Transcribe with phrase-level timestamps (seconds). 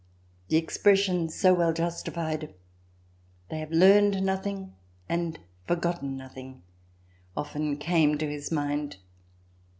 [0.47, 2.51] The expres sion, so well justified:
[3.49, 4.73] "They have learned nothing
[5.07, 6.63] and forgotten nothing,"
[7.37, 8.97] often came to his mind.